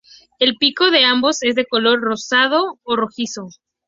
[0.39, 3.49] El pico de ambos es de color rosado o rojizo.